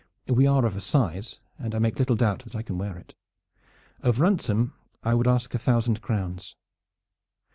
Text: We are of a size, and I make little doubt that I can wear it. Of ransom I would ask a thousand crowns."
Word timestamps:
We 0.27 0.47
are 0.47 0.65
of 0.65 0.75
a 0.75 0.81
size, 0.81 1.41
and 1.59 1.75
I 1.75 1.77
make 1.77 1.99
little 1.99 2.15
doubt 2.15 2.39
that 2.45 2.55
I 2.55 2.63
can 2.63 2.79
wear 2.79 2.97
it. 2.97 3.13
Of 3.99 4.19
ransom 4.19 4.73
I 5.03 5.13
would 5.13 5.27
ask 5.27 5.53
a 5.53 5.59
thousand 5.59 6.01
crowns." 6.01 6.55